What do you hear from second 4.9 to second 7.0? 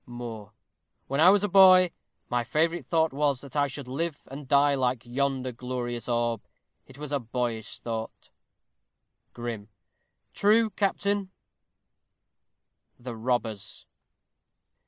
yonder glorious orb. It